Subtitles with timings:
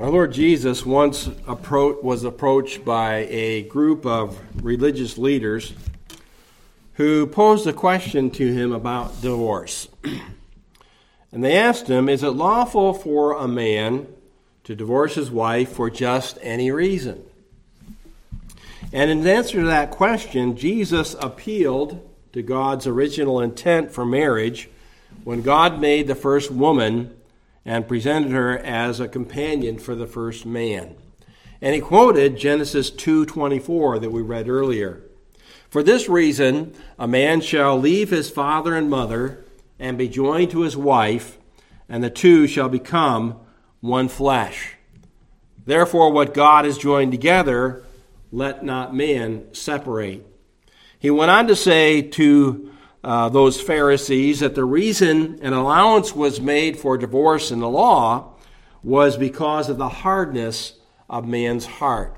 [0.00, 5.72] Our Lord Jesus once appro- was approached by a group of religious leaders
[6.94, 9.86] who posed a question to him about divorce.
[11.32, 14.08] and they asked him, Is it lawful for a man
[14.64, 17.22] to divorce his wife for just any reason?
[18.92, 24.68] And in answer to that question, Jesus appealed to God's original intent for marriage
[25.22, 27.14] when God made the first woman
[27.64, 30.96] and presented her as a companion for the first man.
[31.60, 35.02] And he quoted Genesis 2:24 that we read earlier.
[35.70, 39.44] For this reason, a man shall leave his father and mother
[39.78, 41.38] and be joined to his wife,
[41.88, 43.36] and the two shall become
[43.80, 44.76] one flesh.
[45.66, 47.82] Therefore, what God has joined together,
[48.30, 50.26] let not man separate.
[50.98, 52.70] He went on to say to
[53.04, 58.32] uh, those Pharisees that the reason an allowance was made for divorce in the law
[58.82, 60.72] was because of the hardness
[61.08, 62.16] of man's heart.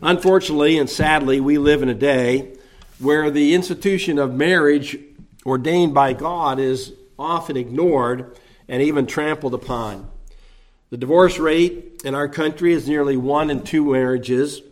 [0.00, 2.56] Unfortunately and sadly, we live in a day
[3.00, 4.96] where the institution of marriage
[5.44, 8.38] ordained by God is often ignored
[8.68, 10.08] and even trampled upon.
[10.90, 14.62] The divorce rate in our country is nearly one in two marriages.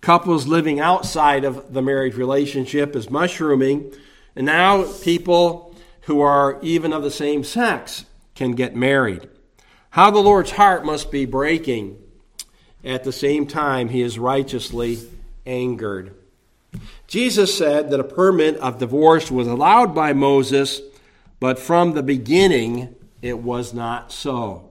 [0.00, 3.92] Couples living outside of the marriage relationship is mushrooming,
[4.36, 8.04] and now people who are even of the same sex
[8.34, 9.28] can get married.
[9.90, 11.98] How the Lord's heart must be breaking.
[12.84, 15.00] At the same time, he is righteously
[15.44, 16.14] angered.
[17.06, 20.80] Jesus said that a permit of divorce was allowed by Moses,
[21.40, 24.70] but from the beginning it was not so.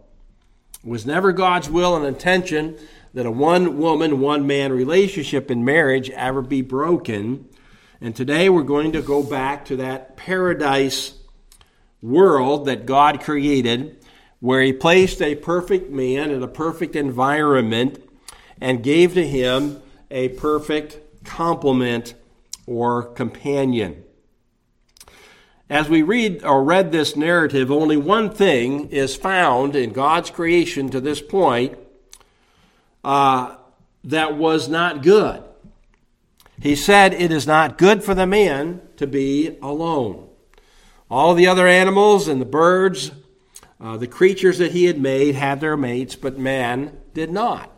[0.83, 2.77] It was never God's will and intention
[3.17, 7.49] that a one woman, one man relationship in marriage ever be broken.
[7.99, 11.15] And today we're going to go back to that paradise
[11.99, 14.05] world that God created,
[14.39, 18.07] where He placed a perfect man in a perfect environment
[18.61, 19.81] and gave to him
[20.11, 22.13] a perfect complement
[22.67, 24.03] or companion.
[25.71, 30.89] As we read or read this narrative, only one thing is found in God's creation
[30.89, 31.79] to this point
[33.07, 33.55] uh,
[34.03, 35.41] that was not good.
[36.61, 40.27] He said, It is not good for the man to be alone.
[41.09, 43.11] All the other animals and the birds,
[43.79, 47.71] uh, the creatures that he had made, had their mates, but man did not.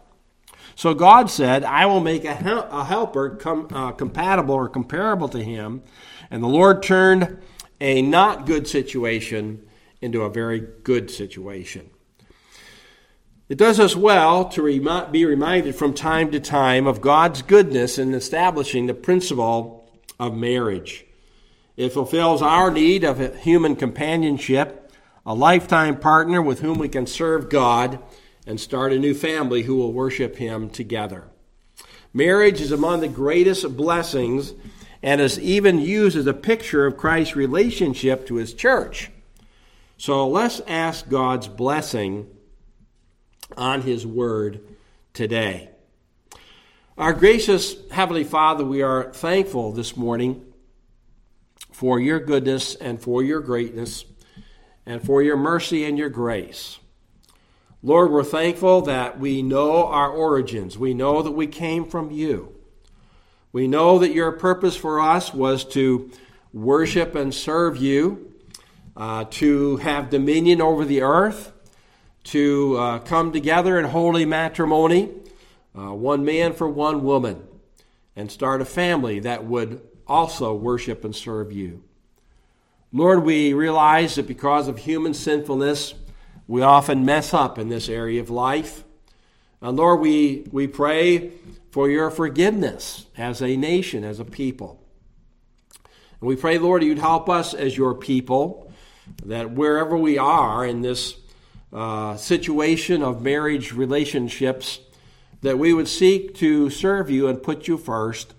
[0.73, 5.29] So God said, I will make a, hel- a helper com- uh, compatible or comparable
[5.29, 5.83] to him.
[6.31, 7.37] And the Lord turned
[7.79, 9.67] a not good situation
[10.01, 11.91] into a very good situation.
[13.49, 18.13] It does us well to be reminded from time to time of God's goodness in
[18.13, 19.89] establishing the principle
[20.19, 21.07] of marriage.
[21.75, 24.91] It fulfills our need of human companionship,
[25.25, 27.97] a lifetime partner with whom we can serve God
[28.45, 31.23] and start a new family who will worship Him together.
[32.13, 34.53] Marriage is among the greatest blessings
[35.01, 39.09] and is even used as a picture of Christ's relationship to His church.
[39.97, 42.27] So let's ask God's blessing
[43.57, 44.61] on His Word
[45.13, 45.69] today.
[46.97, 50.45] Our gracious Heavenly Father, we are thankful this morning
[51.71, 54.03] for your goodness and for your greatness
[54.85, 56.79] and for your mercy and your grace.
[57.81, 60.77] Lord, we're thankful that we know our origins.
[60.77, 62.53] We know that we came from you.
[63.53, 66.11] We know that your purpose for us was to
[66.51, 68.33] worship and serve you,
[68.97, 71.53] uh, to have dominion over the earth,
[72.29, 75.09] to uh, come together in holy matrimony,
[75.75, 77.43] uh, one man for one woman,
[78.15, 81.83] and start a family that would also worship and serve you.
[82.93, 85.95] Lord, we realize that because of human sinfulness,
[86.47, 88.83] we often mess up in this area of life.
[89.61, 91.31] And Lord, we, we pray
[91.71, 94.83] for your forgiveness as a nation, as a people.
[96.19, 98.71] And we pray, Lord, you'd help us as your people,
[99.25, 101.15] that wherever we are in this
[101.71, 104.79] uh, situation of marriage relationships,
[105.41, 108.33] that we would seek to serve you and put you first.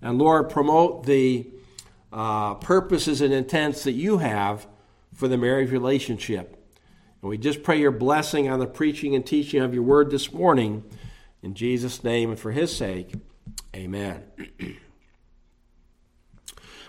[0.00, 1.46] And Lord, promote the
[2.12, 4.66] uh, purposes and intents that you have
[5.14, 6.56] for the marriage relationship.
[7.22, 10.32] And we just pray your blessing on the preaching and teaching of your word this
[10.32, 10.82] morning.
[11.42, 13.12] In Jesus' name and for his sake,
[13.74, 14.22] amen.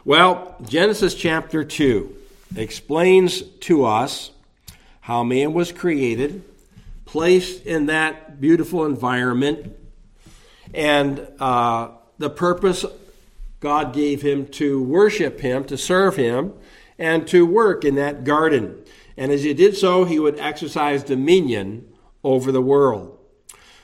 [0.05, 2.15] well, Genesis chapter 2
[2.55, 4.31] explains to us
[5.03, 6.41] how man was created,
[7.03, 9.75] placed in that beautiful environment,
[10.73, 11.89] and uh,
[12.19, 12.85] the purpose
[13.59, 16.53] God gave him to worship him, to serve him,
[16.97, 18.81] and to work in that garden.
[19.17, 23.19] And as he did so, he would exercise dominion over the world.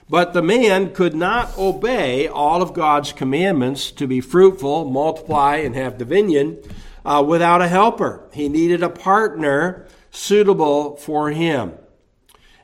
[0.10, 5.75] But the man could not obey all of God's commandments to be fruitful, multiply, and
[5.75, 6.60] have dominion
[7.04, 8.25] uh, without a helper.
[8.31, 11.74] He needed a partner suitable for him.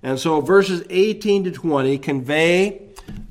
[0.04, 2.82] And so verses 18 to 20 convey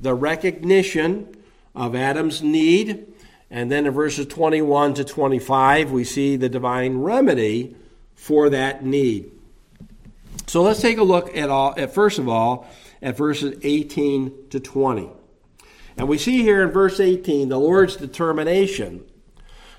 [0.01, 1.35] the recognition
[1.73, 3.13] of Adam's need.
[3.49, 7.75] And then in verses 21 to 25, we see the divine remedy
[8.15, 9.31] for that need.
[10.47, 12.67] So let's take a look at all at first of all
[13.01, 15.09] at verses 18 to 20.
[15.97, 19.05] And we see here in verse 18 the Lord's determination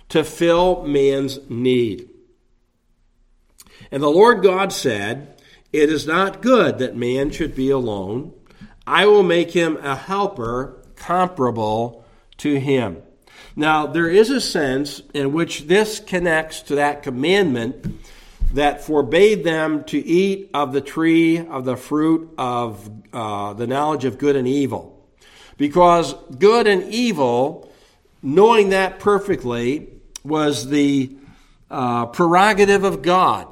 [0.09, 2.09] to fill man's need.
[3.91, 5.41] And the Lord God said,
[5.73, 8.33] It is not good that man should be alone.
[8.87, 12.05] I will make him a helper comparable
[12.39, 13.03] to him.
[13.55, 18.01] Now, there is a sense in which this connects to that commandment
[18.53, 24.05] that forbade them to eat of the tree of the fruit of uh, the knowledge
[24.05, 24.93] of good and evil.
[25.57, 27.73] Because good and evil,
[28.23, 29.89] knowing that perfectly,
[30.23, 31.17] was the
[31.71, 33.49] uh, prerogative of God.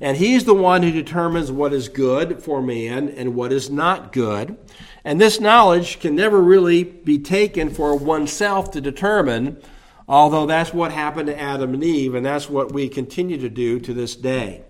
[0.00, 4.12] And He's the one who determines what is good for man and what is not
[4.12, 4.56] good.
[5.04, 9.60] And this knowledge can never really be taken for oneself to determine
[10.08, 13.80] although that's what happened to Adam and Eve, and that's what we continue to do
[13.80, 14.62] to this day.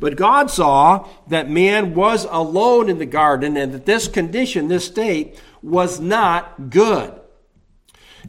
[0.00, 4.86] But God saw that man was alone in the garden and that this condition, this
[4.86, 7.20] state, was not good.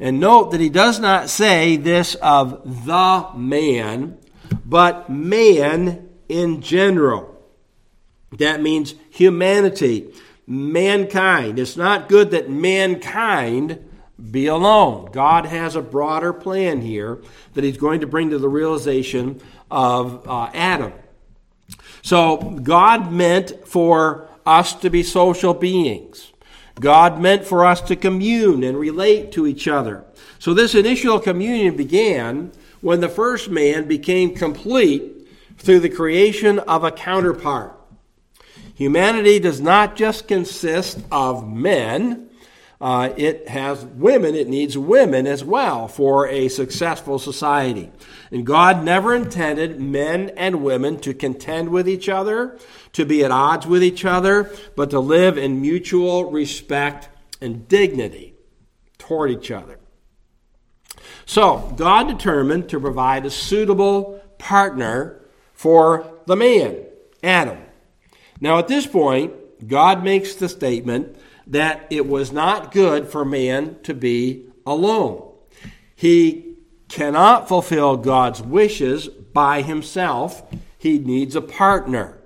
[0.02, 4.18] And note that he does not say this of the man,
[4.66, 7.36] but man in general.
[8.38, 10.14] That means humanity,
[10.48, 11.60] mankind.
[11.60, 13.84] It's not good that mankind
[14.32, 15.10] be alone.
[15.12, 17.20] God has a broader plan here
[17.54, 19.42] that He's going to bring to the realization
[19.72, 20.94] of uh, Adam.
[22.02, 26.32] So, God meant for us to be social beings.
[26.80, 30.06] God meant for us to commune and relate to each other.
[30.38, 35.19] So, this initial communion began when the first man became complete
[35.60, 37.76] through the creation of a counterpart.
[38.76, 42.30] Humanity does not just consist of men
[42.82, 47.92] uh, it has women, it needs women as well for a successful society.
[48.32, 52.58] And God never intended men and women to contend with each other,
[52.94, 57.10] to be at odds with each other, but to live in mutual respect
[57.42, 58.34] and dignity
[58.98, 59.78] toward each other.
[61.26, 65.20] So, God determined to provide a suitable partner
[65.60, 66.78] for the man,
[67.22, 67.58] Adam.
[68.40, 71.18] Now, at this point, God makes the statement
[71.48, 75.34] that it was not good for man to be alone.
[75.98, 76.56] He
[76.88, 82.18] cannot fulfill God's wishes by himself, he needs a partner.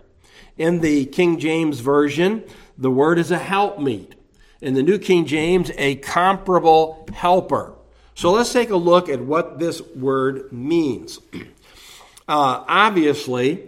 [0.56, 2.44] In the King James Version,
[2.78, 4.14] the word is a helpmeet.
[4.62, 7.74] In the New King James, a comparable helper.
[8.14, 11.20] So let's take a look at what this word means.
[12.28, 13.68] Uh, obviously,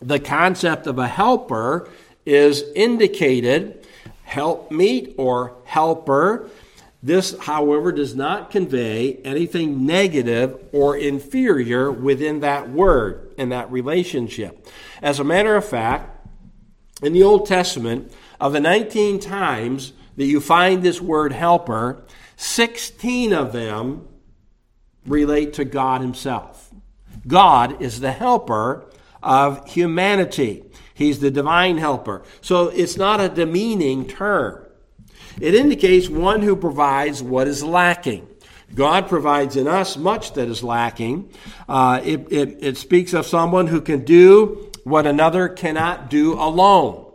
[0.00, 1.88] the concept of a helper
[2.26, 3.86] is indicated
[4.24, 6.48] helpmeet or helper.
[7.02, 14.66] This, however, does not convey anything negative or inferior within that word and that relationship.
[15.00, 16.14] As a matter of fact,
[17.02, 22.02] in the Old Testament, of the 19 times that you find this word helper,
[22.36, 24.06] 16 of them
[25.06, 26.57] relate to God Himself.
[27.26, 28.86] God is the helper
[29.22, 30.64] of humanity.
[30.94, 32.22] He's the divine helper.
[32.40, 34.66] So it's not a demeaning term.
[35.40, 38.26] It indicates one who provides what is lacking.
[38.74, 41.30] God provides in us much that is lacking.
[41.68, 47.10] Uh, it, it, it speaks of someone who can do what another cannot do alone.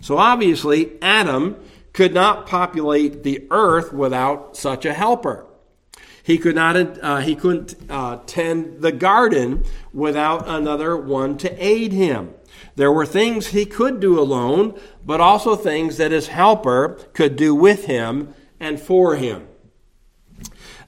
[0.00, 1.56] So obviously, Adam
[1.92, 5.46] could not populate the earth without such a helper.
[6.22, 6.76] He could not.
[6.76, 12.34] Uh, he couldn't uh, tend the garden without another one to aid him.
[12.76, 17.54] There were things he could do alone, but also things that his helper could do
[17.54, 19.48] with him and for him.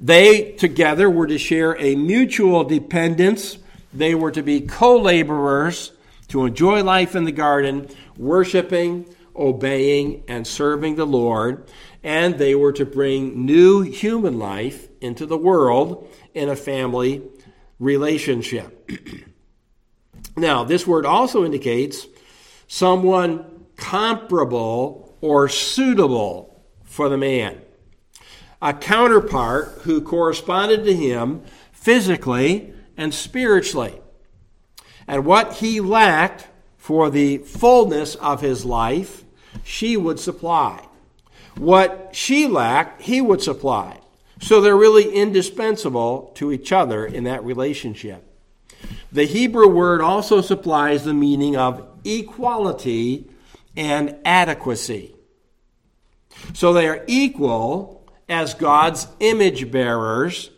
[0.01, 3.59] They together were to share a mutual dependence.
[3.93, 5.93] They were to be co laborers
[6.29, 11.69] to enjoy life in the garden, worshiping, obeying, and serving the Lord.
[12.05, 17.23] And they were to bring new human life into the world in a family
[17.81, 18.91] relationship.
[20.37, 22.07] Now, this word also indicates
[22.67, 27.61] someone comparable or suitable for the man,
[28.61, 34.01] a counterpart who corresponded to him physically and spiritually.
[35.07, 39.25] And what he lacked for the fullness of his life,
[39.63, 40.85] she would supply.
[41.57, 44.01] What she lacked, he would supply.
[44.41, 48.25] So they're really indispensable to each other in that relationship.
[49.13, 53.31] The Hebrew word also supplies the meaning of equality
[53.77, 55.15] and adequacy.
[56.53, 60.51] So they are equal as God's image bearers.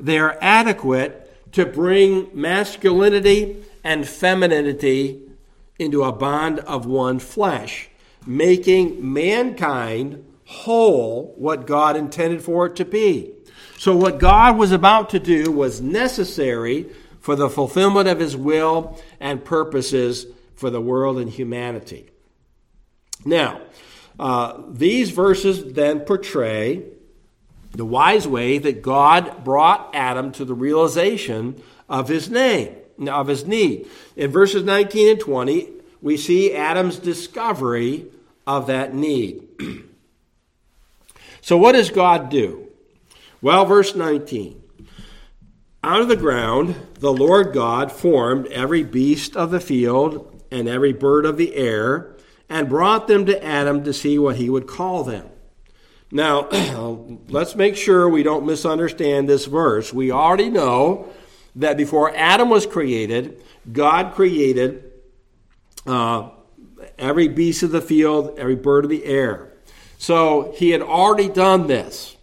[0.00, 5.22] They are adequate to bring masculinity and femininity
[5.78, 7.88] into a bond of one flesh,
[8.26, 13.30] making mankind whole what God intended for it to be.
[13.76, 16.86] So, what God was about to do was necessary
[17.20, 20.26] for the fulfillment of his will and purposes
[20.56, 22.08] for the world and humanity.
[23.26, 23.60] Now,
[24.18, 26.82] uh, these verses then portray
[27.72, 32.74] the wise way that God brought Adam to the realization of his name,
[33.06, 33.86] of his need.
[34.16, 35.68] In verses 19 and 20,
[36.00, 38.06] we see Adam's discovery
[38.46, 39.46] of that need.
[41.48, 42.68] so, what does God do?
[43.40, 44.62] Well, verse 19.
[45.82, 50.92] Out of the ground, the Lord God formed every beast of the field and every
[50.92, 52.14] bird of the air
[52.50, 55.26] and brought them to Adam to see what he would call them.
[56.12, 56.50] Now,
[57.30, 59.90] let's make sure we don't misunderstand this verse.
[59.90, 61.08] We already know
[61.56, 64.92] that before Adam was created, God created
[65.86, 66.28] uh,
[66.98, 69.54] every beast of the field, every bird of the air.
[69.98, 72.16] So he had already done this.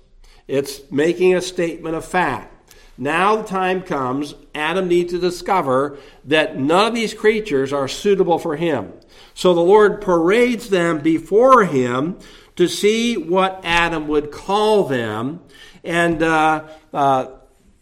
[0.47, 2.53] It's making a statement of fact.
[2.97, 8.39] Now the time comes, Adam needs to discover that none of these creatures are suitable
[8.39, 8.93] for him.
[9.33, 12.17] So the Lord parades them before him
[12.55, 15.41] to see what Adam would call them.
[15.83, 17.27] And uh, uh,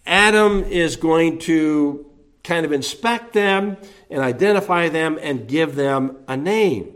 [0.06, 2.10] Adam is going to
[2.44, 3.78] kind of inspect them
[4.10, 6.94] and identify them and give them a name.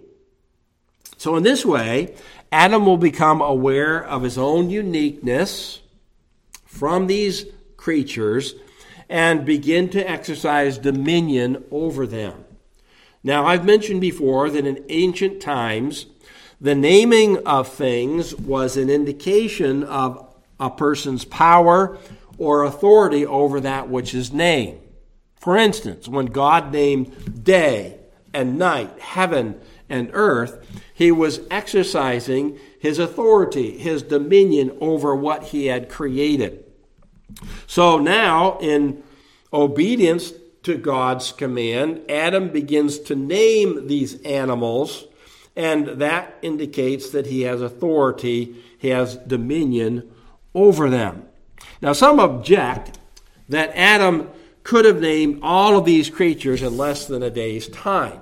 [1.20, 2.16] So, in this way,
[2.52, 5.82] Adam will become aware of his own uniqueness
[6.66, 8.56] from these creatures
[9.10, 12.44] and begin to exercise dominion over them.
[13.24, 16.06] Now, I've mentioned before that in ancient times,
[16.62, 21.98] the naming of things was an indication of a person's power
[22.38, 24.80] or authority over that which is named.
[25.36, 28.00] For instance, when God named day
[28.34, 30.66] and night, heaven and earth,
[30.98, 36.66] he was exercising his authority, his dominion over what he had created.
[37.68, 39.04] So now, in
[39.54, 45.06] obedience to God's command, Adam begins to name these animals,
[45.56, 50.10] and that indicates that he has authority, he has dominion
[50.56, 51.28] over them.
[51.80, 52.98] Now, some object
[53.50, 54.32] that Adam
[54.64, 58.22] could have named all of these creatures in less than a day's time.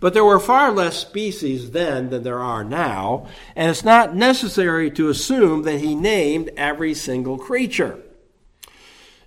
[0.00, 4.90] But there were far less species then than there are now, and it's not necessary
[4.92, 8.00] to assume that he named every single creature.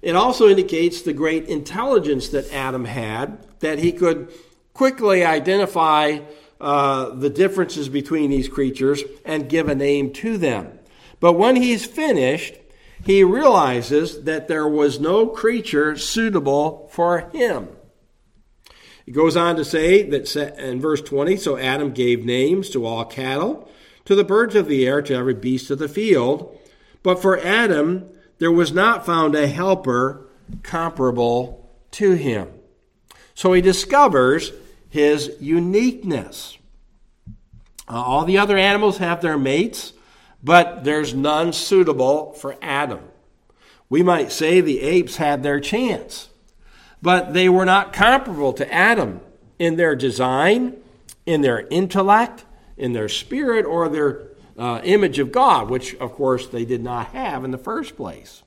[0.02, 4.32] It also indicates the great intelligence that Adam had, that he could
[4.74, 6.20] quickly identify
[6.62, 10.80] uh, the differences between these creatures and give a name to them.
[11.20, 12.56] But when he's finished,
[13.04, 17.70] he realizes that there was no creature suitable for him.
[19.10, 23.04] He goes on to say that in verse 20 so Adam gave names to all
[23.06, 23.68] cattle,
[24.06, 26.56] to the birds of the air, to every beast of the field.
[27.02, 30.28] But for Adam, there was not found a helper
[30.62, 32.50] comparable to him.
[33.34, 34.52] So he discovers
[34.90, 36.60] his uniqueness.
[37.88, 39.94] Uh, all the other animals have their mates,
[40.44, 43.02] but there's none suitable for Adam.
[43.90, 46.30] We might say the apes had their chance,
[47.02, 49.22] but they were not comparable to Adam
[49.58, 50.76] in their design,
[51.26, 52.46] in their intellect,
[52.78, 54.28] in their spirit, or their
[54.58, 58.44] uh, image of God, which, of course, they did not have in the first place.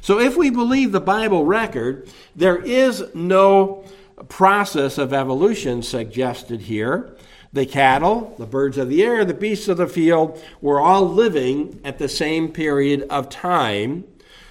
[0.00, 3.84] So, if we believe the Bible record, there is no
[4.28, 7.16] process of evolution suggested here.
[7.52, 11.80] The cattle, the birds of the air, the beasts of the field were all living
[11.84, 14.04] at the same period of time.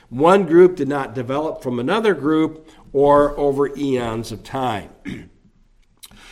[0.09, 4.89] One group did not develop from another group or over eons of time.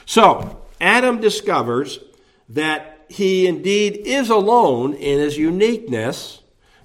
[0.05, 1.99] so, Adam discovers
[2.49, 6.41] that he indeed is alone in his uniqueness.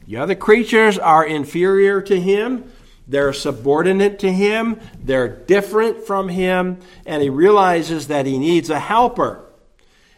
[0.06, 2.70] The other creatures are inferior to him,
[3.06, 8.80] they're subordinate to him, they're different from him, and he realizes that he needs a
[8.80, 9.44] helper.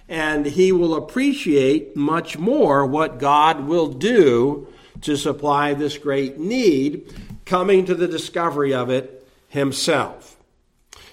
[0.08, 4.68] And he will appreciate much more what God will do
[5.02, 7.12] to supply this great need,
[7.44, 9.15] coming to the discovery of it
[9.56, 10.36] himself.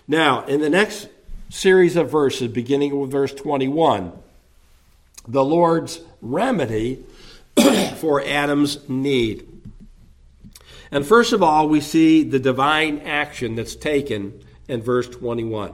[0.08, 1.08] Now, in the next
[1.54, 4.12] series of verses, beginning with verse 21.
[5.28, 7.06] The Lord's remedy
[7.98, 9.48] for Adam's need.
[10.92, 15.74] And first of all, we see the divine action that's taken in verse 21.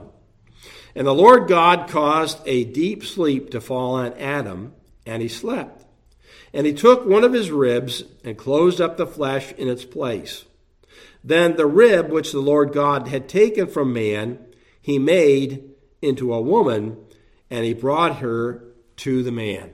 [0.94, 4.74] And the Lord God caused a deep sleep to fall on Adam,
[5.06, 5.84] and he slept.
[6.52, 10.44] And he took one of his ribs and closed up the flesh in its place.
[11.22, 14.38] Then the rib which the Lord God had taken from man,
[14.80, 16.96] he made into a woman,
[17.50, 18.64] and he brought her
[18.96, 19.70] to the man.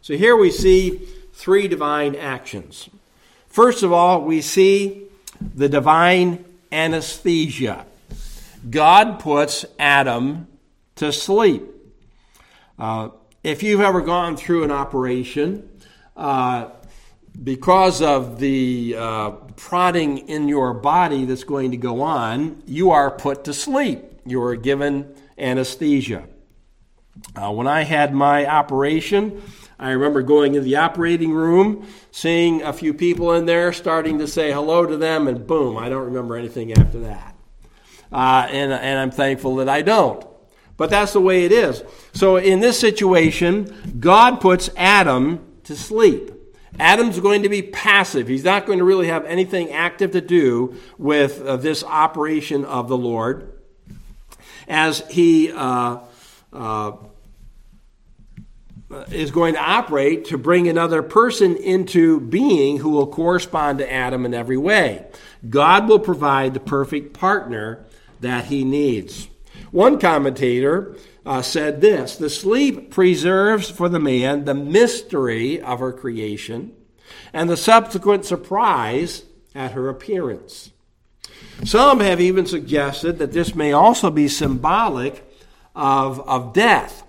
[0.00, 0.98] So here we see
[1.32, 2.88] three divine actions.
[3.46, 5.04] First of all, we see
[5.54, 7.86] the divine anesthesia.
[8.68, 10.46] God puts Adam
[10.96, 11.64] to sleep.
[12.78, 13.10] Uh,
[13.44, 15.68] if you've ever gone through an operation,
[16.16, 16.68] uh,
[17.40, 23.10] because of the uh, prodding in your body that's going to go on, you are
[23.10, 24.04] put to sleep.
[24.24, 26.24] You are given anesthesia.
[27.34, 29.42] Uh, when I had my operation,
[29.78, 34.28] I remember going in the operating room, seeing a few people in there, starting to
[34.28, 37.34] say hello to them, and boom, I don't remember anything after that.
[38.12, 40.24] Uh, and, and I'm thankful that I don't.
[40.76, 41.82] But that's the way it is.
[42.12, 46.31] So in this situation, God puts Adam to sleep.
[46.78, 48.28] Adam's going to be passive.
[48.28, 52.88] He's not going to really have anything active to do with uh, this operation of
[52.88, 53.52] the Lord.
[54.68, 55.98] As he uh,
[56.52, 56.92] uh,
[59.10, 64.26] is going to operate to bring another person into being who will correspond to Adam
[64.26, 65.06] in every way.
[65.48, 67.84] God will provide the perfect partner
[68.20, 69.28] that he needs.
[69.70, 75.92] One commentator uh, said this The sleep preserves for the man the mystery of her
[75.92, 76.72] creation
[77.32, 79.24] and the subsequent surprise
[79.54, 80.72] at her appearance.
[81.64, 85.24] Some have even suggested that this may also be symbolic
[85.74, 87.04] of, of death,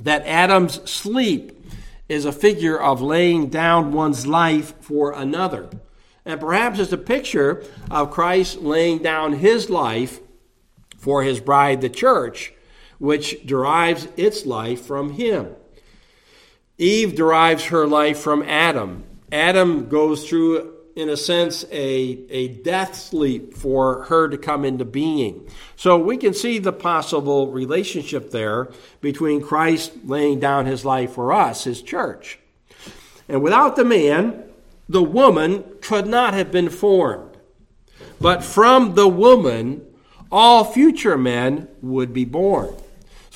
[0.00, 1.54] that Adam's sleep
[2.08, 5.68] is a figure of laying down one's life for another.
[6.24, 10.20] And perhaps it's a picture of Christ laying down his life
[10.98, 12.52] for his bride, the church,
[12.98, 15.54] which derives its life from him.
[16.78, 19.04] Eve derives her life from Adam.
[19.32, 24.84] Adam goes through, in a sense, a, a death sleep for her to come into
[24.84, 25.48] being.
[25.76, 31.32] So we can see the possible relationship there between Christ laying down his life for
[31.32, 32.38] us, his church.
[33.28, 34.44] And without the man,
[34.88, 37.36] the woman could not have been formed.
[38.20, 39.84] But from the woman,
[40.30, 42.74] all future men would be born.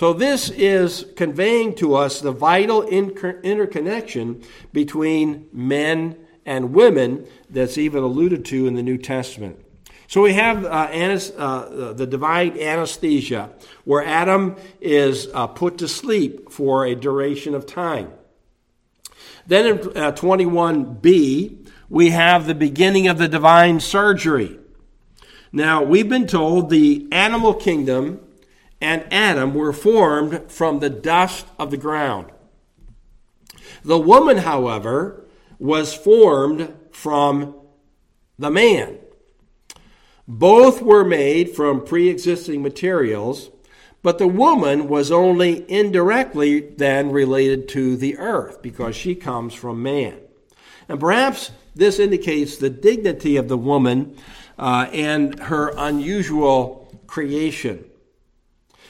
[0.02, 8.02] So, this is conveying to us the vital interconnection between men and women that's even
[8.02, 9.64] alluded to in the New Testament.
[10.08, 13.50] So, we have uh, anas- uh, the divine anesthesia,
[13.84, 18.10] where Adam is uh, put to sleep for a duration of time.
[19.46, 24.58] Then in 21b, uh, we have the beginning of the divine surgery.
[25.52, 28.18] Now, we've been told the animal kingdom
[28.82, 32.26] and Adam were formed from the dust of the ground.
[33.84, 35.24] The woman, however,
[35.60, 37.54] was formed from
[38.38, 38.98] the man.
[40.26, 43.50] Both were made from pre existing materials,
[44.02, 49.80] but the woman was only indirectly then related to the earth because she comes from
[49.80, 50.18] man.
[50.88, 54.16] And perhaps this indicates the dignity of the woman
[54.58, 57.84] uh, and her unusual creation.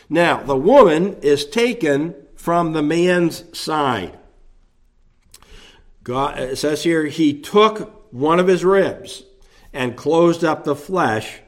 [0.08, 4.18] Now, the woman is taken from the man's side.
[6.02, 9.22] God, it says here, he took one of his ribs
[9.72, 11.40] and closed up the flesh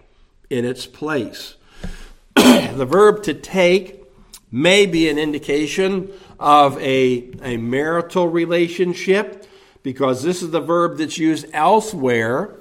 [0.48, 1.56] in its place.
[2.36, 4.04] the verb to take
[4.50, 9.46] may be an indication of a, a marital relationship
[9.82, 12.54] because this is the verb that's used elsewhere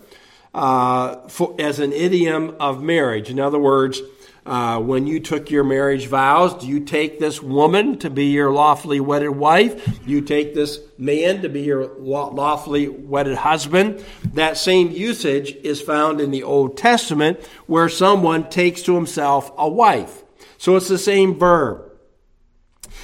[0.54, 3.30] uh, for, as an idiom of marriage.
[3.30, 4.02] In other words,
[4.46, 8.52] uh, when you took your marriage vows, do you take this woman to be your
[8.52, 9.86] lawfully wedded wife?
[9.86, 14.04] Do you take this man to be your lawfully wedded husband?
[14.34, 19.70] That same usage is found in the Old Testament where someone takes to himself a
[19.70, 20.24] wife.
[20.58, 21.92] So it's the same verb.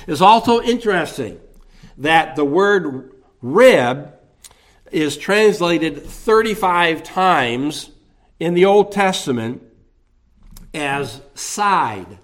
[0.08, 1.39] It's also interesting
[1.97, 4.13] that the word rib
[4.91, 7.91] is translated 35 times
[8.39, 9.63] in the Old Testament
[10.74, 12.20] as side.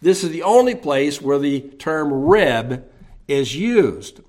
[0.00, 2.84] This is the only place where the term rib
[3.26, 4.20] is used.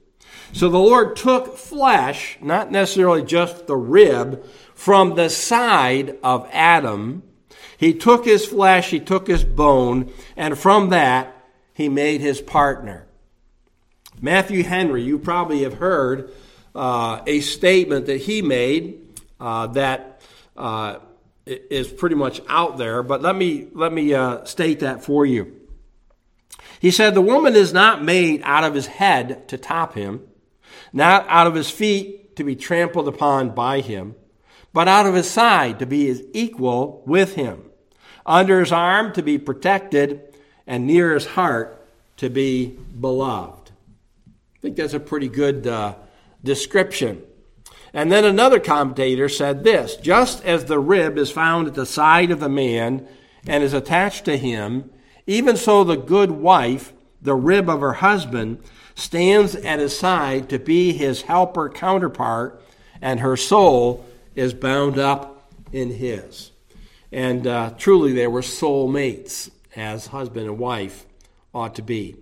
[0.54, 7.24] So the Lord took flesh, not necessarily just the rib, from the side of Adam,
[7.78, 11.36] He took his flesh, he took his bone, and from that
[11.74, 13.06] he made his partner.
[14.22, 16.32] Matthew Henry, you probably have heard
[16.74, 19.02] uh, a statement that he made
[19.40, 20.22] uh, that
[20.56, 21.00] uh,
[21.46, 25.62] is pretty much out there, but let me, let me uh, state that for you.
[26.80, 30.22] He said, The woman is not made out of his head to top him,
[30.92, 34.16] not out of his feet to be trampled upon by him,
[34.74, 37.64] but out of his side to be his equal with him,
[38.26, 40.22] under his arm to be protected,
[40.68, 42.68] and near his heart to be
[43.00, 43.72] beloved.
[44.56, 45.96] I think that's a pretty good uh,
[46.44, 47.22] description.
[47.96, 52.30] And then another commentator said this just as the rib is found at the side
[52.30, 53.08] of the man
[53.48, 54.92] and is attached to him,
[55.26, 58.62] even so the good wife, the rib of her husband,
[58.96, 62.62] stands at his side to be his helper counterpart,
[63.02, 64.06] and her soul
[64.36, 66.52] is bound up in his.
[67.14, 71.06] And uh, truly, they were soul mates, as husband and wife
[71.54, 72.18] ought to be.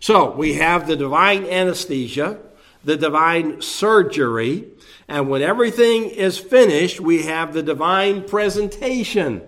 [0.00, 2.40] So, we have the divine anesthesia,
[2.82, 4.68] the divine surgery,
[5.08, 9.42] and when everything is finished, we have the divine presentation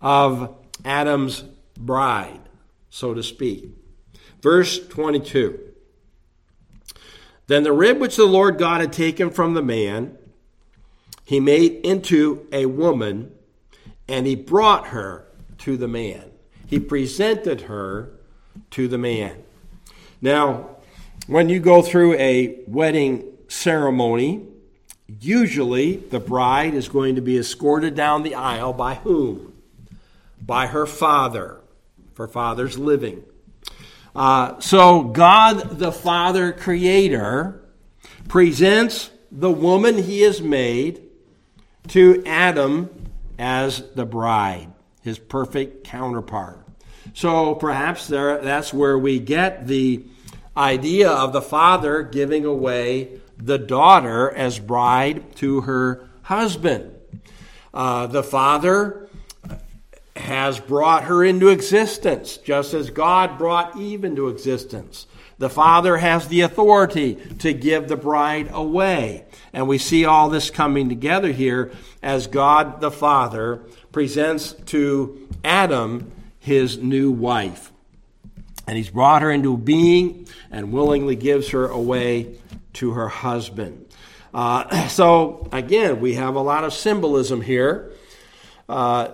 [0.00, 1.44] of Adam's
[1.78, 2.40] bride,
[2.90, 3.70] so to speak.
[4.42, 5.60] Verse 22.
[7.46, 10.18] Then the rib which the Lord God had taken from the man,
[11.24, 13.32] he made into a woman,
[14.08, 15.26] and he brought her
[15.58, 16.30] to the man.
[16.66, 18.10] He presented her
[18.72, 19.42] to the man.
[20.20, 20.76] Now,
[21.26, 24.46] when you go through a wedding ceremony,
[25.20, 29.54] usually the bride is going to be escorted down the aisle by whom?
[30.40, 31.60] By her father,
[32.14, 33.24] for father's living.
[34.14, 37.60] Uh, so God the Father Creator
[38.28, 41.02] presents the woman he has made
[41.88, 42.88] to Adam
[43.38, 44.68] as the bride,
[45.02, 46.66] his perfect counterpart.
[47.12, 50.04] So perhaps there, that's where we get the
[50.56, 56.92] idea of the father giving away the daughter as bride to her husband.
[57.72, 59.08] Uh, the father
[60.16, 65.06] has brought her into existence, just as God brought Eve into existence.
[65.38, 69.26] The father has the authority to give the bride away.
[69.52, 71.72] And we see all this coming together here
[72.02, 73.60] as God the Father
[73.92, 77.72] presents to Adam his new wife.
[78.66, 82.38] And he's brought her into being and willingly gives her away
[82.76, 83.86] to her husband.
[84.32, 87.92] Uh, so, again, we have a lot of symbolism here.
[88.68, 89.08] Uh,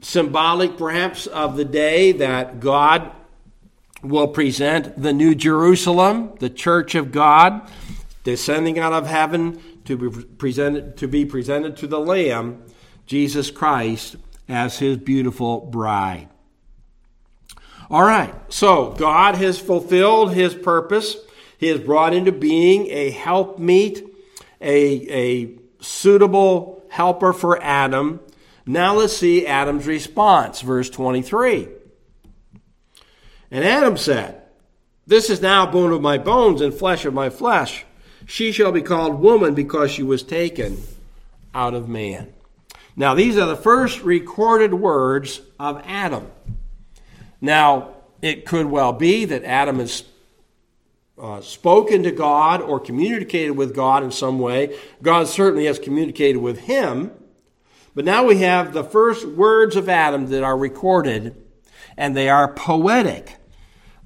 [0.00, 3.12] symbolic, perhaps, of the day that God
[4.02, 7.68] will present the New Jerusalem, the church of God,
[8.24, 12.62] descending out of heaven to be presented to, be presented to the Lamb,
[13.06, 14.16] Jesus Christ,
[14.48, 16.28] as his beautiful bride.
[17.90, 21.16] All right, so God has fulfilled his purpose
[21.60, 24.02] he has brought into being a helpmeet,
[24.62, 28.20] a, a suitable helper for Adam.
[28.64, 31.68] Now let's see Adam's response, verse 23.
[33.50, 34.40] And Adam said,
[35.06, 37.84] This is now bone of my bones and flesh of my flesh.
[38.24, 40.78] She shall be called woman because she was taken
[41.54, 42.32] out of man.
[42.96, 46.30] Now, these are the first recorded words of Adam.
[47.38, 50.04] Now, it could well be that Adam is
[51.20, 54.78] uh, spoken to God or communicated with God in some way.
[55.02, 57.12] God certainly has communicated with him.
[57.94, 61.36] But now we have the first words of Adam that are recorded,
[61.96, 63.36] and they are poetic,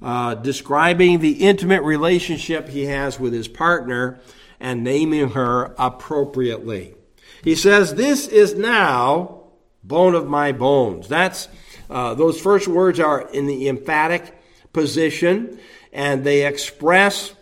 [0.01, 4.19] uh, describing the intimate relationship he has with his partner
[4.59, 6.95] and naming her appropriately.
[7.43, 9.43] He says, This is now
[9.83, 11.07] bone of my bones.
[11.07, 11.47] That's
[11.89, 14.35] uh, those first words are in the emphatic
[14.73, 15.59] position
[15.95, 17.33] and they express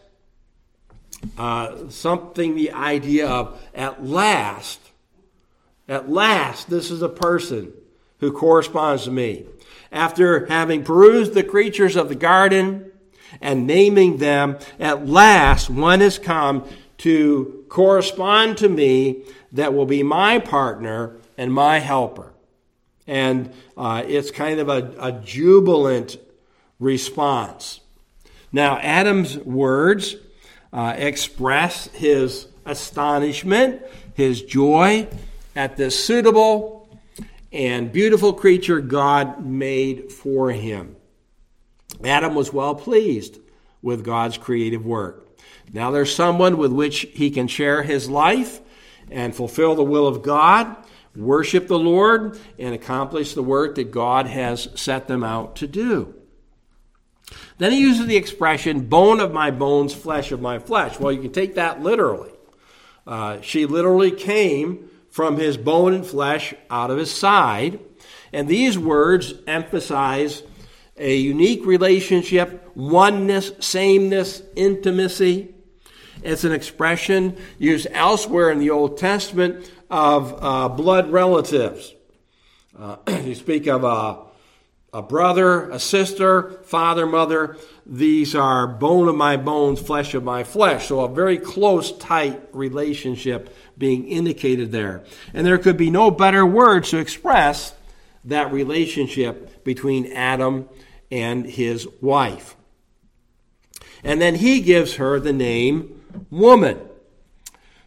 [1.39, 4.79] uh, something the idea of at last,
[5.87, 7.73] at last, this is a person
[8.19, 9.45] who corresponds to me.
[9.91, 12.91] After having perused the creatures of the garden
[13.41, 16.67] and naming them, at last one has come
[16.99, 22.31] to correspond to me that will be my partner and my helper.
[23.07, 26.17] And uh, it's kind of a, a jubilant
[26.79, 27.79] response.
[28.53, 30.15] Now, Adam's words
[30.71, 33.81] uh, express his astonishment,
[34.13, 35.07] his joy
[35.55, 36.87] at this suitable
[37.51, 40.95] and beautiful creature God made for him.
[42.03, 43.39] Adam was well pleased
[43.81, 45.27] with God's creative work.
[45.71, 48.59] Now there's someone with which he can share his life
[49.11, 50.75] and fulfill the will of God,
[51.15, 56.15] worship the Lord, and accomplish the work that God has set them out to do.
[57.57, 60.99] Then he uses the expression, bone of my bones, flesh of my flesh.
[60.99, 62.31] Well, you can take that literally.
[63.05, 67.79] Uh, she literally came from his bone and flesh out of his side.
[68.31, 70.43] And these words emphasize
[70.97, 75.53] a unique relationship, oneness, sameness, intimacy.
[76.23, 81.93] It's an expression used elsewhere in the Old Testament of uh, blood relatives.
[82.77, 84.32] Uh, you speak of a,
[84.93, 87.57] a brother, a sister, father, mother.
[87.85, 90.87] These are bone of my bones, flesh of my flesh.
[90.87, 95.03] So a very close, tight relationship being indicated there.
[95.33, 97.73] And there could be no better words to express
[98.23, 100.69] that relationship between Adam
[101.11, 102.55] and his wife.
[104.03, 106.79] And then he gives her the name woman.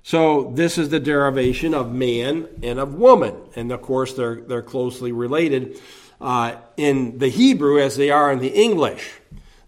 [0.02, 3.36] So this is the derivation of man and of woman.
[3.54, 5.80] And of course, they're, they're closely related
[6.20, 9.12] uh, in the Hebrew as they are in the English.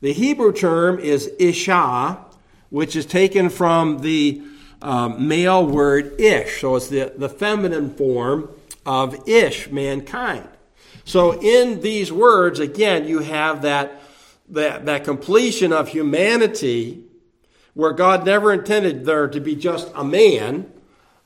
[0.01, 2.19] The Hebrew term is isha,
[2.71, 4.43] which is taken from the
[4.81, 6.61] um, male word ish.
[6.61, 8.51] So it's the, the feminine form
[8.87, 10.49] of ish, mankind.
[11.05, 14.01] So in these words, again, you have that,
[14.51, 17.03] that, that completion of humanity
[17.75, 20.71] where God never intended there to be just a man,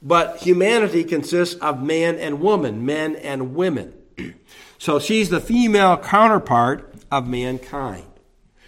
[0.01, 3.93] but humanity consists of man and woman, men and women.
[4.83, 8.03] so she's the female counterpart of mankind.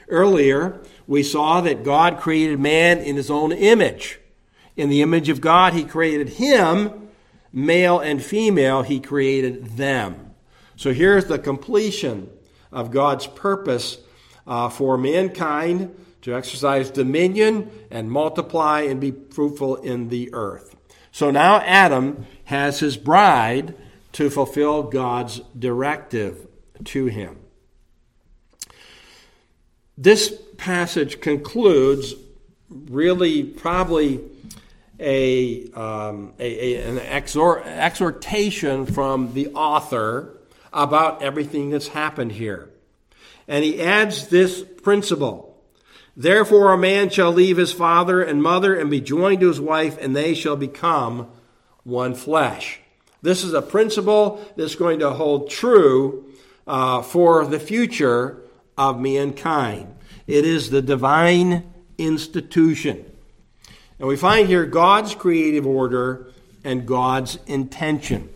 [0.06, 4.20] Earlier, we saw that God created man in his own image.
[4.76, 7.08] In the image of God, he created him,
[7.52, 10.36] male and female, he created them.
[10.76, 12.30] So here's the completion
[12.70, 13.98] of God's purpose
[14.46, 20.76] uh, for mankind to exercise dominion and multiply and be fruitful in the earth.
[21.10, 23.74] So now Adam has his bride
[24.14, 26.46] to fulfill God's directive
[26.84, 27.36] to him.
[29.98, 32.14] This passage concludes
[32.68, 34.20] really probably
[34.98, 40.38] a, um, a, a an exhort, exhortation from the author
[40.72, 42.70] about everything that's happened here.
[43.46, 45.50] And he adds this principle
[46.16, 49.98] Therefore, a man shall leave his father and mother and be joined to his wife,
[50.00, 51.28] and they shall become
[51.82, 52.80] one flesh.
[53.24, 56.26] This is a principle that's going to hold true
[56.66, 58.42] uh, for the future
[58.76, 59.94] of mankind.
[60.26, 63.10] It is the divine institution.
[63.98, 66.26] And we find here God's creative order
[66.64, 68.28] and God's intention.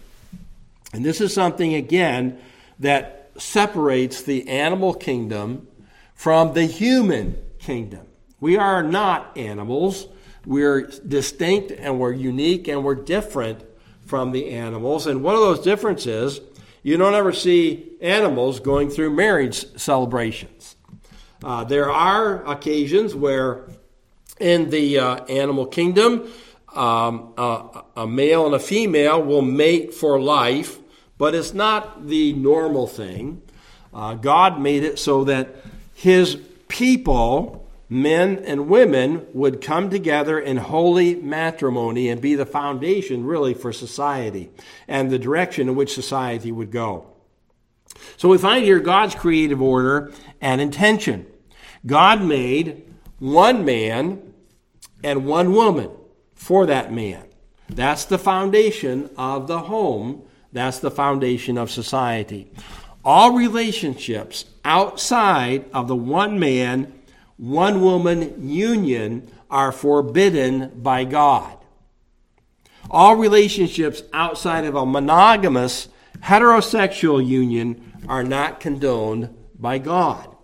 [0.95, 2.39] And this is something, again,
[2.79, 5.69] that separates the animal kingdom
[6.15, 8.07] from the human kingdom.
[8.41, 10.09] We are not animals.
[10.47, 13.65] We're distinct and we're unique and we're different
[14.09, 15.07] from the animals.
[15.07, 16.41] And one of those differences,
[16.83, 20.77] you don't ever see animals going through marriage celebrations.
[21.45, 23.69] Uh, there are occasions where
[24.41, 26.33] in the uh, animal kingdom,
[26.75, 30.79] um, a, a male and a female will mate for life,
[31.19, 33.43] but it's not the normal thing.
[33.93, 35.57] Uh, God made it so that
[35.95, 43.25] His people, men and women, would come together in holy matrimony and be the foundation,
[43.25, 44.51] really, for society
[44.87, 47.07] and the direction in which society would go.
[48.17, 51.27] So we find here God's creative order and intention.
[51.87, 52.85] God made
[53.19, 54.35] one man
[55.03, 55.91] and one woman
[56.35, 57.25] for that man.
[57.69, 60.23] That's the foundation of the home.
[60.53, 62.51] That's the foundation of society.
[63.05, 66.93] All relationships outside of the one man,
[67.39, 71.57] one woman union are forbidden by God.
[72.91, 75.89] All relationships outside of a monogamous
[76.21, 80.35] heterosexual union are not condoned by God.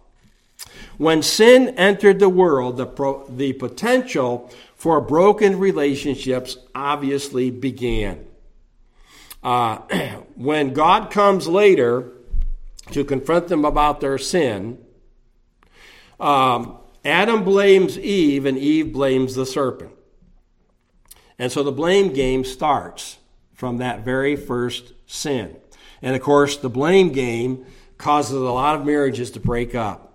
[0.97, 8.25] When sin entered the world, the, pro- the potential for broken relationships obviously began.
[9.43, 9.79] Uh,
[10.37, 12.13] when God comes later
[12.93, 14.79] to confront them about their sin,
[16.21, 19.93] um, Adam blames Eve and Eve blames the serpent.
[21.38, 23.19] And so the blame game starts
[23.53, 25.57] from that very first sin.
[26.01, 27.67] And of course, the blame game
[27.99, 30.12] causes a lot of marriages to break up.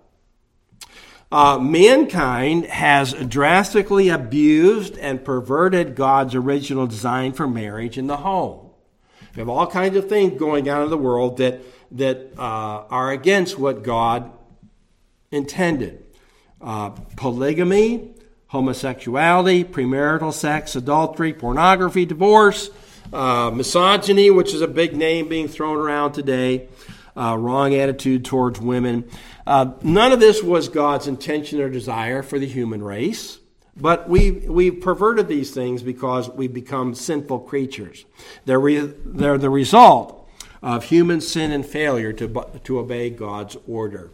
[1.32, 8.70] Uh, mankind has drastically abused and perverted God's original design for marriage in the home.
[9.34, 11.60] We have all kinds of things going on in the world that,
[11.92, 14.32] that uh, are against what God
[15.30, 16.04] intended.
[16.60, 18.10] Uh, polygamy,
[18.48, 22.70] homosexuality, premarital sex, adultery, pornography, divorce,
[23.12, 26.68] uh, misogyny, which is a big name being thrown around today,
[27.16, 29.08] uh, wrong attitude towards women.
[29.46, 33.38] Uh, none of this was God's intention or desire for the human race.
[33.76, 38.04] But we, we perverted these things because we've become sinful creatures.
[38.44, 40.28] They're, re, they're the result
[40.62, 44.10] of human sin and failure to, to obey God's order.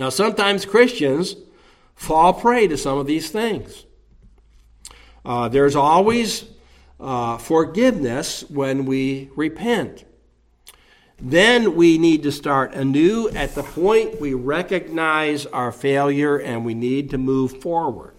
[0.00, 1.36] Now, sometimes Christians
[1.94, 3.84] fall prey to some of these things.
[5.26, 6.46] Uh, there's always
[6.98, 10.06] uh, forgiveness when we repent.
[11.18, 16.72] Then we need to start anew at the point we recognize our failure and we
[16.72, 18.14] need to move forward.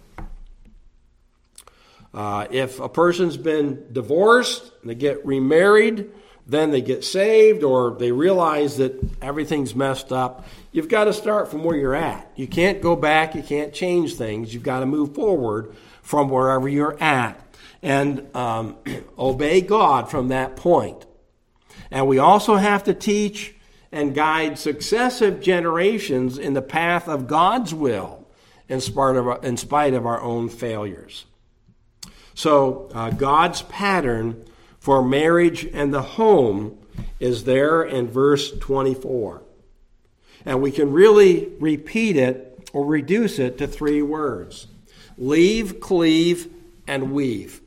[2.14, 6.12] Uh, if a person's been divorced and they get remarried,
[6.46, 11.50] then they get saved or they realize that everything's messed up, you've got to start
[11.50, 12.30] from where you're at.
[12.36, 14.52] You can't go back, you can't change things.
[14.52, 17.38] You've got to move forward from wherever you're at
[17.82, 18.76] and um,
[19.18, 21.06] obey God from that point.
[21.90, 23.54] And we also have to teach
[23.92, 28.26] and guide successive generations in the path of God's will
[28.68, 31.26] in spite of our, in spite of our own failures.
[32.34, 34.42] So, uh, God's pattern
[34.82, 36.76] for marriage and the home
[37.20, 39.42] is there in verse 24.
[40.44, 44.66] And we can really repeat it or reduce it to three words
[45.16, 46.52] leave, cleave,
[46.88, 47.60] and weave.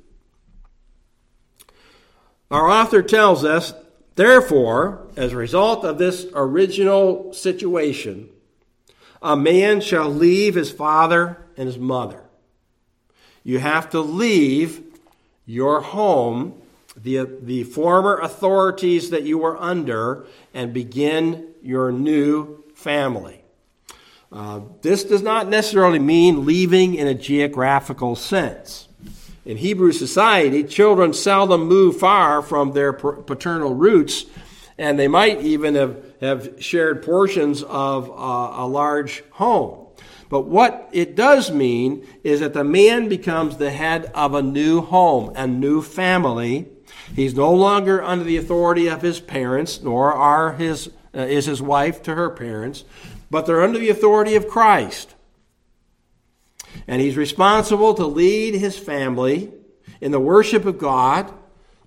[2.52, 3.74] Our author tells us,
[4.16, 8.30] therefore, as a result of this original situation,
[9.22, 12.26] a man shall leave his father and his mother
[13.46, 14.82] you have to leave
[15.46, 16.60] your home,
[16.96, 23.42] the, the former authorities that you were under, and begin your new family.
[24.32, 28.88] Uh, this does not necessarily mean leaving in a geographical sense.
[29.46, 34.26] In Hebrew society, children seldom move far from their paternal roots,
[34.78, 39.86] and they might even have, have shared portions of a large home.
[40.30, 44.82] But what it does mean is that the man becomes the head of a new
[44.82, 46.68] home, a new family.
[47.16, 51.62] He's no longer under the authority of his parents, nor are his, uh, is his
[51.62, 52.84] wife to her parents,
[53.30, 55.16] but they're under the authority of Christ.
[56.88, 59.52] And he's responsible to lead his family
[60.02, 61.32] in the worship of God,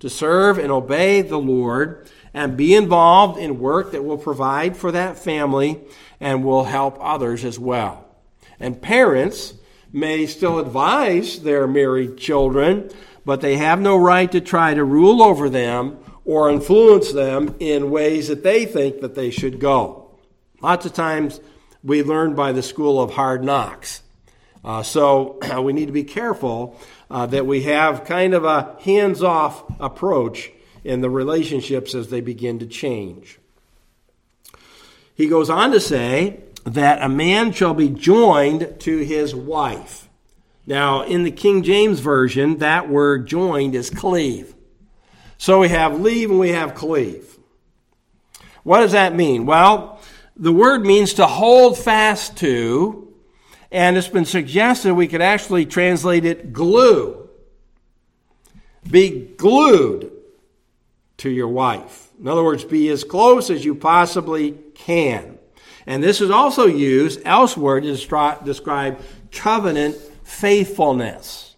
[0.00, 4.92] to serve and obey the Lord, and be involved in work that will provide for
[4.92, 5.80] that family
[6.20, 8.06] and will help others as well.
[8.60, 9.54] And parents
[9.92, 12.90] may still advise their married children,
[13.28, 17.90] but they have no right to try to rule over them or influence them in
[17.90, 20.10] ways that they think that they should go.
[20.62, 21.38] Lots of times
[21.84, 24.00] we learn by the school of hard knocks.
[24.64, 29.22] Uh, so we need to be careful uh, that we have kind of a hands
[29.22, 30.50] off approach
[30.82, 33.38] in the relationships as they begin to change.
[35.14, 40.07] He goes on to say, that a man shall be joined to his wife.
[40.68, 44.54] Now, in the King James Version, that word joined is cleave.
[45.38, 47.38] So we have leave and we have cleave.
[48.64, 49.46] What does that mean?
[49.46, 49.98] Well,
[50.36, 53.10] the word means to hold fast to,
[53.72, 57.30] and it's been suggested we could actually translate it glue.
[58.90, 60.12] Be glued
[61.16, 62.10] to your wife.
[62.20, 65.38] In other words, be as close as you possibly can.
[65.86, 67.90] And this is also used elsewhere to
[68.44, 69.00] describe
[69.32, 69.96] covenant
[70.28, 71.56] faithfulness.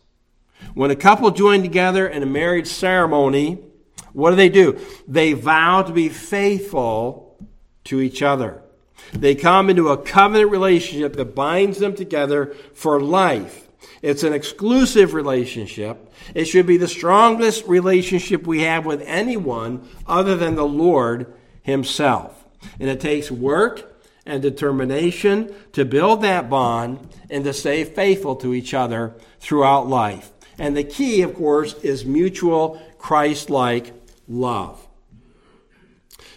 [0.75, 3.59] When a couple join together in a marriage ceremony,
[4.13, 4.79] what do they do?
[5.09, 7.37] They vow to be faithful
[7.85, 8.63] to each other.
[9.13, 13.67] They come into a covenant relationship that binds them together for life.
[14.03, 16.13] It's an exclusive relationship.
[16.35, 22.45] It should be the strongest relationship we have with anyone other than the Lord Himself.
[22.79, 23.90] And it takes work
[24.27, 30.31] and determination to build that bond and to stay faithful to each other throughout life.
[30.59, 33.93] And the key, of course, is mutual Christ like
[34.29, 34.87] love.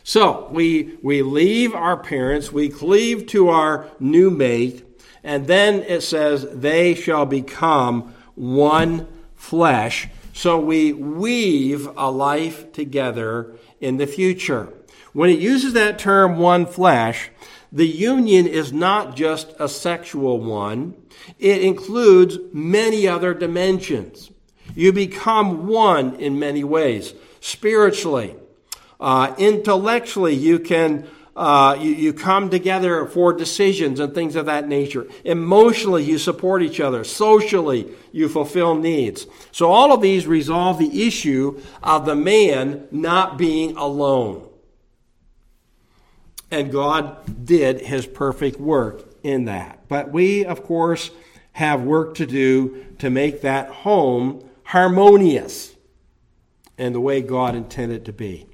[0.03, 4.85] So we, we leave our parents, we cleave to our new mate,
[5.23, 10.09] and then it says, they shall become one flesh.
[10.33, 14.73] So we weave a life together in the future.
[15.13, 17.29] When it uses that term one flesh,
[17.73, 20.93] the union is not just a sexual one,
[21.39, 24.29] it includes many other dimensions.
[24.75, 27.15] You become one in many ways.
[27.41, 28.35] Spiritually,
[28.99, 34.67] uh, intellectually, you can uh, you, you come together for decisions and things of that
[34.67, 35.07] nature.
[35.25, 37.03] Emotionally, you support each other.
[37.03, 39.25] Socially, you fulfill needs.
[39.51, 44.47] So all of these resolve the issue of the man not being alone.
[46.53, 49.87] And God did his perfect work in that.
[49.87, 51.09] But we, of course,
[51.53, 55.75] have work to do to make that home harmonious
[56.77, 58.45] and the way God intended it to be.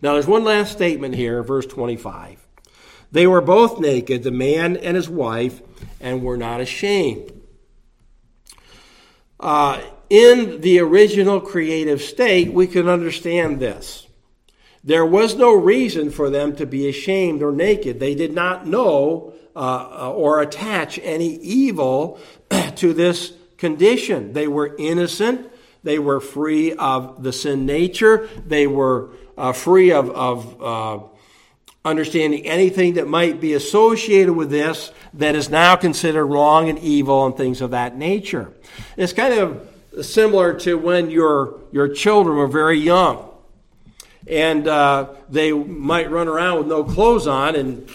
[0.00, 2.38] Now, there's one last statement here, verse 25.
[3.12, 5.60] They were both naked, the man and his wife,
[6.00, 7.38] and were not ashamed.
[9.38, 14.06] Uh, in the original creative state, we can understand this.
[14.84, 18.00] There was no reason for them to be ashamed or naked.
[18.00, 22.18] They did not know uh, or attach any evil
[22.76, 24.32] to this condition.
[24.32, 25.50] They were innocent.
[25.84, 28.28] They were free of the sin nature.
[28.46, 30.98] They were uh, free of, of uh,
[31.84, 37.26] understanding anything that might be associated with this that is now considered wrong and evil
[37.26, 38.52] and things of that nature.
[38.96, 39.68] It's kind of
[40.02, 43.31] similar to when your, your children were very young
[44.26, 47.88] and uh, they might run around with no clothes on and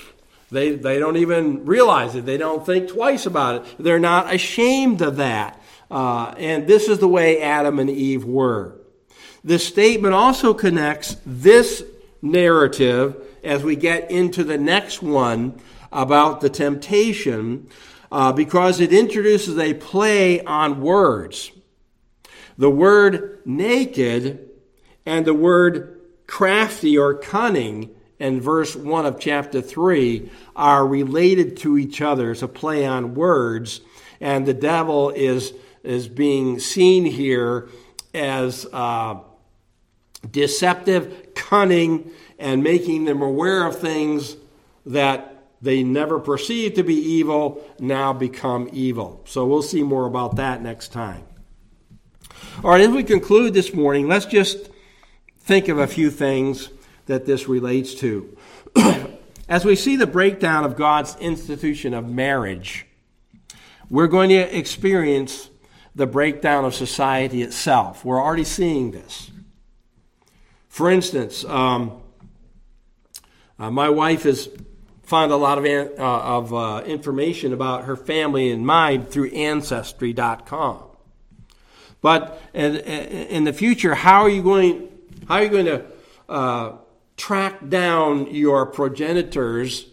[0.50, 2.26] they, they don't even realize it.
[2.26, 3.76] They don't think twice about it.
[3.80, 5.62] They're not ashamed of that.
[5.92, 8.76] Uh, and this is the way Adam and Eve were.
[9.44, 11.84] This statement also connects this
[12.22, 15.60] narrative as we get into the next one
[15.92, 17.70] about the temptation
[18.12, 21.52] uh, because it introduces a play on words.
[22.58, 24.50] The word naked
[25.06, 25.97] and the word
[26.28, 32.32] crafty or cunning in verse 1 of chapter 3 are related to each other.
[32.32, 33.82] It's a play on words,
[34.20, 35.54] and the devil is,
[35.84, 37.70] is being seen here
[38.14, 39.20] as uh,
[40.30, 44.36] deceptive, cunning, and making them aware of things
[44.86, 49.22] that they never perceived to be evil now become evil.
[49.26, 51.24] So we'll see more about that next time.
[52.64, 54.70] All right, as we conclude this morning, let's just
[55.48, 56.68] think of a few things
[57.06, 58.38] that this relates to.
[59.48, 62.86] As we see the breakdown of God's institution of marriage,
[63.90, 65.50] we're going to experience
[65.96, 68.04] the breakdown of society itself.
[68.04, 69.32] We're already seeing this.
[70.68, 72.02] For instance, um,
[73.58, 74.50] uh, my wife has
[75.04, 80.84] found a lot of, uh, of uh, information about her family and mine through Ancestry.com.
[82.02, 84.90] But in, in, the future, how are you going?
[85.28, 85.86] How are you going to
[86.30, 86.78] uh,
[87.18, 89.86] track down your progenitors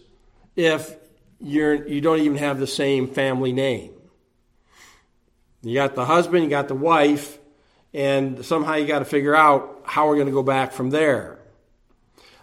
[0.55, 0.95] if
[1.41, 3.91] you're you don't even have the same family name?
[5.61, 7.37] You got the husband, you got the wife,
[7.93, 11.37] and somehow you got to figure out how we're going to go back from there.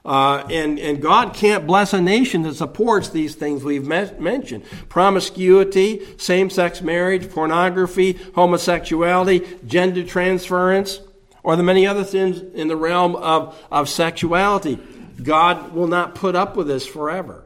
[0.05, 4.65] Uh, and, and God can't bless a nation that supports these things we've me- mentioned
[4.89, 11.01] promiscuity, same sex marriage, pornography, homosexuality, gender transference,
[11.43, 14.79] or the many other things in the realm of, of sexuality.
[15.23, 17.45] God will not put up with this forever.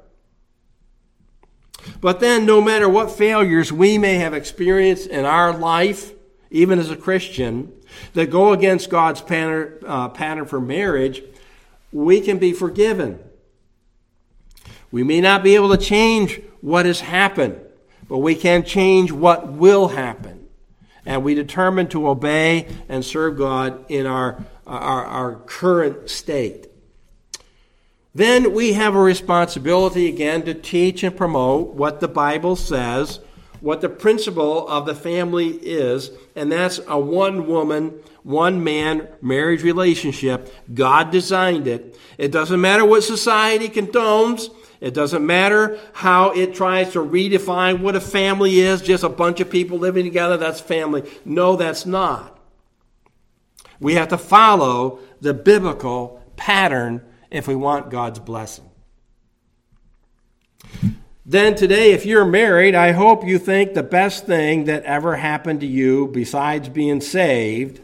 [2.00, 6.12] But then, no matter what failures we may have experienced in our life,
[6.50, 7.72] even as a Christian,
[8.14, 11.22] that go against God's pattern, uh, pattern for marriage,
[11.92, 13.18] we can be forgiven.
[14.90, 17.60] We may not be able to change what has happened,
[18.08, 20.35] but we can change what will happen.
[21.06, 26.66] And we determine to obey and serve God in our, our, our current state.
[28.14, 33.20] Then we have a responsibility again to teach and promote what the Bible says
[33.60, 37.92] what the principle of the family is, and that's a one woman,
[38.22, 40.54] one man marriage relationship.
[40.72, 41.98] God designed it.
[42.18, 44.50] It doesn't matter what society condones.
[44.80, 49.40] It doesn't matter how it tries to redefine what a family is, just a bunch
[49.40, 51.08] of people living together, that's family.
[51.24, 52.38] No, that's not.
[53.80, 58.68] We have to follow the biblical pattern if we want God's blessing.
[61.28, 65.60] Then today, if you're married, I hope you think the best thing that ever happened
[65.60, 67.80] to you, besides being saved,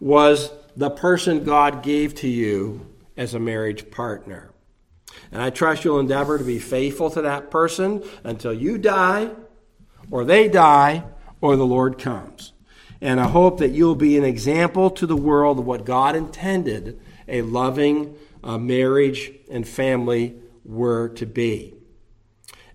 [0.00, 4.47] was the person God gave to you as a marriage partner.
[5.30, 9.30] And I trust you'll endeavor to be faithful to that person until you die,
[10.10, 11.04] or they die,
[11.40, 12.52] or the Lord comes.
[13.00, 17.00] And I hope that you'll be an example to the world of what God intended
[17.28, 21.74] a loving uh, marriage and family were to be.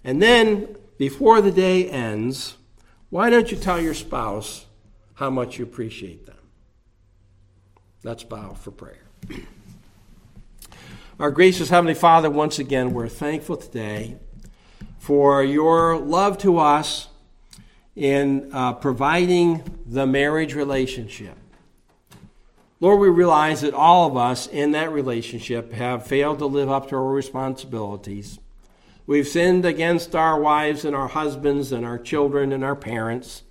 [0.03, 2.55] And then, before the day ends,
[3.09, 4.65] why don't you tell your spouse
[5.15, 6.37] how much you appreciate them?
[8.03, 9.03] Let's bow for prayer.
[11.23, 14.17] Our gracious Heavenly Father, once again, we're thankful today
[14.99, 17.07] for your love to us
[17.95, 21.37] in uh, providing the marriage relationship.
[22.81, 26.89] Lord, we realize that all of us in that relationship have failed to live up
[26.89, 28.37] to our responsibilities.
[29.07, 33.43] We've sinned against our wives and our husbands and our children and our parents.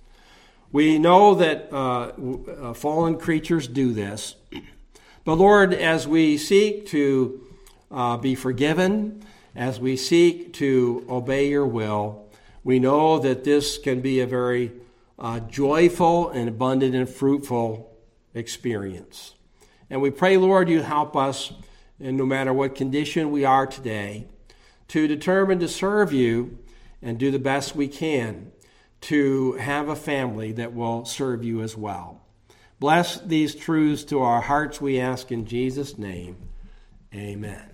[0.71, 2.11] We know that uh,
[2.55, 4.35] uh fallen creatures do this.
[5.25, 7.42] But Lord, as we seek to
[7.93, 9.23] uh, be forgiven,
[9.55, 12.27] as we seek to obey your will,
[12.63, 14.71] we know that this can be a very
[15.19, 17.95] uh, joyful and abundant and fruitful
[18.33, 19.35] experience.
[19.89, 21.53] And we pray, Lord, you help us,
[21.99, 24.27] and no matter what condition we are today,
[24.87, 26.57] to determine to serve you
[27.01, 28.51] and do the best we can
[29.01, 32.21] to have a family that will serve you as well.
[32.79, 36.37] Bless these truths to our hearts, we ask in Jesus' name.
[37.13, 37.72] Amen.